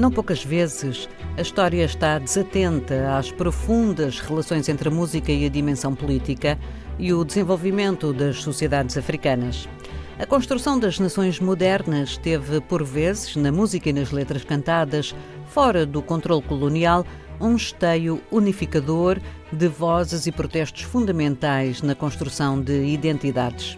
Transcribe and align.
não 0.00 0.10
poucas 0.10 0.42
vezes, 0.42 1.06
a 1.36 1.42
história 1.42 1.84
está 1.84 2.18
desatenta 2.18 3.18
às 3.18 3.30
profundas 3.30 4.18
relações 4.18 4.66
entre 4.68 4.88
a 4.88 4.90
música 4.90 5.30
e 5.30 5.44
a 5.44 5.48
dimensão 5.50 5.94
política 5.94 6.58
e 6.98 7.12
o 7.12 7.22
desenvolvimento 7.22 8.10
das 8.10 8.42
sociedades 8.42 8.96
africanas. 8.96 9.68
A 10.18 10.24
construção 10.24 10.78
das 10.78 10.98
nações 10.98 11.38
modernas 11.38 12.16
teve, 12.16 12.62
por 12.62 12.82
vezes, 12.82 13.36
na 13.36 13.52
música 13.52 13.90
e 13.90 13.92
nas 13.92 14.10
letras 14.10 14.42
cantadas, 14.42 15.14
fora 15.48 15.84
do 15.84 16.00
controle 16.00 16.42
colonial, 16.42 17.04
um 17.38 17.54
esteio 17.54 18.22
unificador 18.30 19.18
de 19.52 19.68
vozes 19.68 20.26
e 20.26 20.32
protestos 20.32 20.82
fundamentais 20.82 21.82
na 21.82 21.94
construção 21.94 22.58
de 22.58 22.84
identidades. 22.86 23.76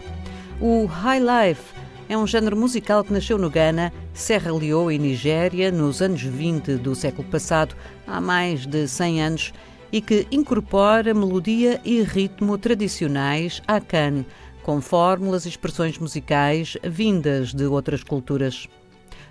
O 0.61 0.85
High 0.85 1.19
Life 1.19 1.82
é 2.13 2.17
um 2.17 2.27
género 2.27 2.55
musical 2.55 3.03
que 3.03 3.11
nasceu 3.11 3.39
no 3.39 3.49
Ghana, 3.49 3.91
Serra 4.13 4.53
Leoa 4.53 4.93
e 4.93 4.99
Nigéria 4.99 5.71
nos 5.71 5.99
anos 5.99 6.21
20 6.21 6.75
do 6.75 6.93
século 6.93 7.27
passado, 7.27 7.75
há 8.05 8.21
mais 8.21 8.67
de 8.67 8.87
100 8.87 9.23
anos, 9.23 9.53
e 9.91 9.99
que 9.99 10.27
incorpora 10.31 11.11
melodia 11.11 11.81
e 11.83 12.03
ritmo 12.03 12.55
tradicionais 12.55 13.63
akan, 13.67 14.23
com 14.61 14.79
fórmulas 14.79 15.45
e 15.45 15.49
expressões 15.49 15.97
musicais 15.97 16.77
vindas 16.83 17.51
de 17.51 17.65
outras 17.65 18.03
culturas. 18.03 18.67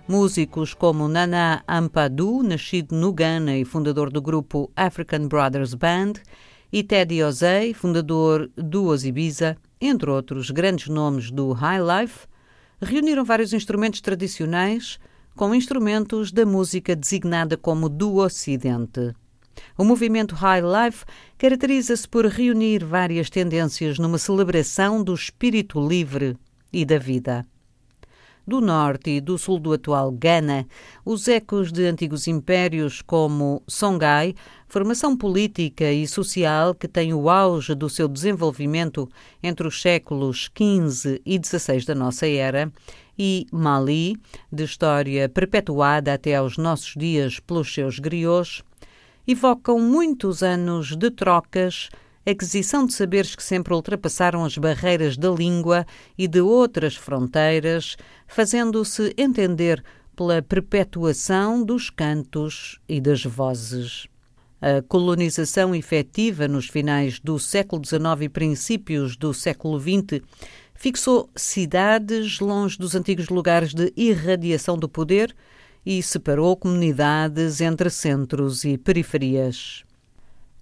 Músicos 0.09 0.75
como 0.75 1.07
Nana 1.07 1.63
Ampadu, 1.69 2.43
nascido 2.43 2.97
no 2.97 3.13
Ghana 3.13 3.57
e 3.59 3.65
fundador 3.65 4.11
do 4.11 4.21
grupo 4.21 4.69
African 4.75 5.29
Brothers 5.29 5.75
Band, 5.75 6.15
e 6.73 6.83
Teddy 6.83 7.23
Ozei, 7.23 7.75
fundador 7.75 8.51
do 8.57 8.87
Ozibiza, 8.87 9.57
entre 9.81 10.11
outros 10.11 10.51
grandes 10.51 10.89
nomes 10.89 11.31
do 11.31 11.53
High 11.53 11.81
Life, 11.81 12.32
reuniram 12.83 13.25
vários 13.25 13.53
instrumentos 13.53 14.01
tradicionais 14.01 14.99
com 15.37 15.55
instrumentos 15.55 16.33
da 16.33 16.45
música 16.45 16.95
designada 16.95 17.57
como 17.57 17.89
do 17.89 18.17
Ocidente. 18.17 19.15
O 19.79 19.85
movimento 19.85 20.35
High 20.35 20.63
Life 20.63 21.05
caracteriza-se 21.39 22.09
por 22.09 22.27
reunir 22.27 22.85
várias 22.85 23.31
tendências 23.31 23.99
numa 23.99 24.19
celebração 24.19 25.03
do 25.03 25.15
espírito 25.15 25.81
livre 25.87 26.37
e 26.73 26.85
da 26.85 26.99
vida 26.99 27.47
do 28.47 28.61
norte 28.61 29.11
e 29.11 29.21
do 29.21 29.39
sul 29.39 29.59
do 29.59 29.73
atual 29.73 30.11
Ghana, 30.11 30.67
os 31.05 31.29
ecos 31.29 31.71
de 31.71 31.85
antigos 31.87 32.27
impérios 32.27 33.03
como 33.03 33.63
Songhai, 33.67 34.35
formação 34.69 35.17
política 35.17 35.93
e 35.93 36.07
social 36.07 36.75
que 36.75 36.89
tem 36.89 37.13
o 37.15 37.29
auge 37.29 37.75
do 37.75 37.89
seu 37.89 38.09
desenvolvimento 38.09 39.09
entre 39.43 39.67
os 39.67 39.81
séculos 39.81 40.51
XV 40.57 41.21
e 41.25 41.41
XVI 41.43 41.85
da 41.85 41.95
nossa 41.95 42.27
era, 42.27 42.73
e 43.19 43.47
Mali, 43.53 44.17
de 44.51 44.65
história 44.65 45.29
perpetuada 45.29 46.15
até 46.15 46.37
aos 46.37 46.57
nossos 46.57 46.95
dias 46.97 47.39
pelos 47.39 47.73
seus 47.73 47.99
griots, 47.99 48.63
evocam 49.27 49.79
muitos 49.79 50.43
anos 50.43 50.97
de 50.97 51.11
trocas 51.11 51.91
aquisição 52.25 52.87
de 52.87 52.93
saberes 52.93 53.35
que 53.35 53.43
sempre 53.43 53.75
ultrapassaram 53.75 54.45
as 54.45 54.57
barreiras 54.57 55.17
da 55.17 55.31
língua 55.31 55.87
e 56.17 56.29
de 56.29 56.41
outras 56.41 56.95
fronteiras, 56.95 57.97
fazendo-se 58.27 59.13
entender 59.17 59.83
pela 60.15 60.43
perpetuação 60.43 61.65
dos 61.65 61.91
cantos 61.91 62.79
e 62.89 63.01
das 63.01 63.25
vozes. 63.25 64.07
A 64.61 64.81
colonização 64.81 65.75
efetiva 65.75 66.47
nos 66.47 66.69
finais 66.69 67.19
do 67.19 67.39
século 67.39 67.85
XIX 67.85 68.03
e 68.23 68.29
princípios 68.29 69.17
do 69.17 69.35
século 69.35 69.81
XX 69.81 70.23
fixou 70.73 71.29
cidades 71.35 72.39
longe 72.39 72.79
dos 72.79 72.95
antigos 72.95 73.29
lugares 73.29 73.75
de 73.75 73.93
irradiação 73.97 74.79
do 74.79 74.89
poder 74.89 75.35
e 75.85 76.01
separou 76.01 76.57
comunidades 76.57 77.61
entre 77.61 77.91
centros 77.91 78.65
e 78.65 78.79
periferias. 78.79 79.85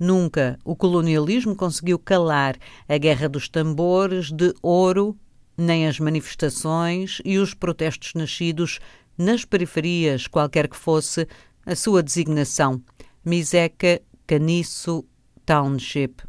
Nunca 0.00 0.58
o 0.64 0.74
colonialismo 0.74 1.54
conseguiu 1.54 1.98
calar 1.98 2.56
a 2.88 2.96
guerra 2.96 3.28
dos 3.28 3.50
tambores 3.50 4.32
de 4.32 4.54
ouro, 4.62 5.14
nem 5.58 5.86
as 5.86 6.00
manifestações 6.00 7.20
e 7.22 7.36
os 7.36 7.52
protestos 7.52 8.14
nascidos 8.14 8.80
nas 9.18 9.44
periferias, 9.44 10.26
qualquer 10.26 10.68
que 10.68 10.76
fosse 10.76 11.28
a 11.66 11.76
sua 11.76 12.02
designação. 12.02 12.82
Miseca, 13.22 14.00
Caniço, 14.26 15.04
Township. 15.44 16.22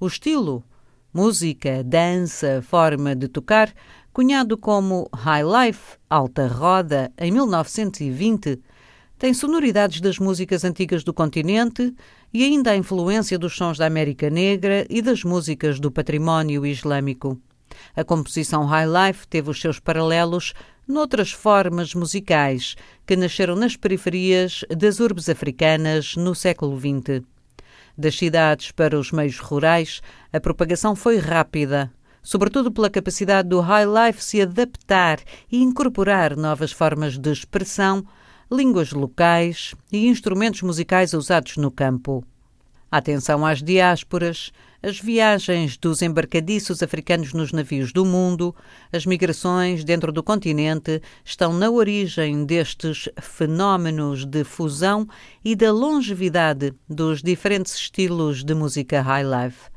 O 0.00 0.08
estilo, 0.08 0.64
música, 1.14 1.84
dança, 1.84 2.60
forma 2.60 3.14
de 3.14 3.28
tocar, 3.28 3.72
cunhado 4.12 4.58
como 4.58 5.08
High 5.14 5.44
Life, 5.44 5.96
alta 6.08 6.48
roda, 6.48 7.12
em 7.16 7.30
1920, 7.30 8.60
tem 9.20 9.34
sonoridades 9.34 10.00
das 10.00 10.18
músicas 10.18 10.64
antigas 10.64 11.04
do 11.04 11.12
continente 11.12 11.94
e 12.32 12.42
ainda 12.42 12.70
a 12.70 12.76
influência 12.76 13.38
dos 13.38 13.54
sons 13.54 13.76
da 13.76 13.84
América 13.84 14.30
Negra 14.30 14.86
e 14.88 15.02
das 15.02 15.22
músicas 15.22 15.78
do 15.78 15.90
património 15.90 16.64
islâmico. 16.64 17.38
A 17.94 18.02
composição 18.02 18.64
High 18.64 18.86
Life 18.86 19.28
teve 19.28 19.50
os 19.50 19.60
seus 19.60 19.78
paralelos 19.78 20.54
noutras 20.88 21.32
formas 21.32 21.94
musicais 21.94 22.76
que 23.06 23.14
nasceram 23.14 23.54
nas 23.54 23.76
periferias 23.76 24.64
das 24.74 25.00
urbes 25.00 25.28
africanas 25.28 26.16
no 26.16 26.34
século 26.34 26.80
XX. 26.80 27.22
Das 27.98 28.16
cidades 28.16 28.70
para 28.70 28.98
os 28.98 29.12
meios 29.12 29.38
rurais, 29.38 30.00
a 30.32 30.40
propagação 30.40 30.96
foi 30.96 31.18
rápida, 31.18 31.92
sobretudo 32.22 32.72
pela 32.72 32.88
capacidade 32.88 33.50
do 33.50 33.60
High 33.60 33.84
Life 33.84 34.24
se 34.24 34.40
adaptar 34.40 35.18
e 35.52 35.62
incorporar 35.62 36.34
novas 36.38 36.72
formas 36.72 37.18
de 37.18 37.30
expressão 37.30 38.02
línguas 38.52 38.90
locais 38.90 39.74
e 39.92 40.08
instrumentos 40.08 40.62
musicais 40.62 41.12
usados 41.14 41.56
no 41.56 41.70
campo. 41.70 42.24
Atenção 42.90 43.46
às 43.46 43.62
diásporas, 43.62 44.50
as 44.82 44.98
viagens 44.98 45.76
dos 45.76 46.02
embarcadiços 46.02 46.82
africanos 46.82 47.32
nos 47.32 47.52
navios 47.52 47.92
do 47.92 48.04
mundo, 48.04 48.52
as 48.92 49.06
migrações 49.06 49.84
dentro 49.84 50.10
do 50.10 50.24
continente 50.24 51.00
estão 51.24 51.52
na 51.52 51.70
origem 51.70 52.44
destes 52.44 53.08
fenómenos 53.20 54.24
de 54.24 54.42
fusão 54.42 55.06
e 55.44 55.54
da 55.54 55.70
longevidade 55.70 56.74
dos 56.88 57.22
diferentes 57.22 57.74
estilos 57.74 58.42
de 58.42 58.54
música 58.54 59.00
high 59.00 59.22
life. 59.22 59.70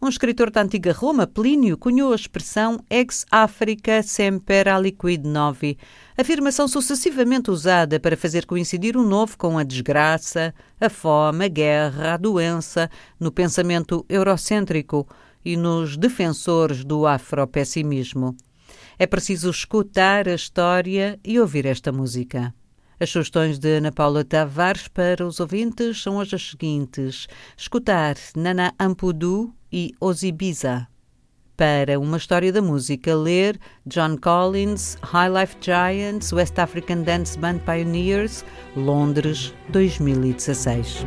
Um 0.00 0.08
escritor 0.08 0.50
da 0.50 0.62
antiga 0.62 0.92
Roma, 0.92 1.26
Plínio, 1.26 1.78
cunhou 1.78 2.12
a 2.12 2.16
expressão 2.16 2.78
ex 2.90 3.24
Africa 3.30 4.02
semper 4.02 4.68
aliquid 4.68 5.26
novi, 5.26 5.78
afirmação 6.18 6.68
sucessivamente 6.68 7.50
usada 7.50 7.98
para 7.98 8.16
fazer 8.16 8.44
coincidir 8.44 8.94
o 8.94 9.02
novo 9.02 9.38
com 9.38 9.56
a 9.56 9.62
desgraça, 9.62 10.54
a 10.78 10.90
fome, 10.90 11.46
a 11.46 11.48
guerra, 11.48 12.12
a 12.12 12.16
doença, 12.18 12.90
no 13.18 13.32
pensamento 13.32 14.04
eurocêntrico 14.06 15.08
e 15.42 15.56
nos 15.56 15.96
defensores 15.96 16.84
do 16.84 17.06
afropessimismo. 17.06 18.36
É 18.98 19.06
preciso 19.06 19.48
escutar 19.48 20.28
a 20.28 20.34
história 20.34 21.18
e 21.24 21.40
ouvir 21.40 21.64
esta 21.64 21.90
música. 21.90 22.54
As 23.00 23.10
sugestões 23.10 23.58
de 23.58 23.76
Ana 23.76 23.92
Paula 23.92 24.24
Tavares 24.24 24.88
para 24.88 25.26
os 25.26 25.40
ouvintes 25.40 26.02
são 26.02 26.16
hoje 26.16 26.34
as 26.34 26.50
seguintes: 26.50 27.26
escutar 27.56 28.16
Nana 28.34 28.74
Ampudu 28.78 29.54
e 29.76 29.92
Ozibiza. 30.00 30.88
Para 31.54 32.00
uma 32.00 32.16
história 32.16 32.50
da 32.50 32.62
música, 32.62 33.14
ler 33.14 33.58
John 33.86 34.16
Collins, 34.16 34.96
High 35.02 35.28
Life 35.28 35.56
Giants, 35.60 36.32
West 36.32 36.58
African 36.58 37.02
Dance 37.02 37.38
Band 37.38 37.58
Pioneers, 37.58 38.42
Londres, 38.74 39.52
2016. 39.68 41.04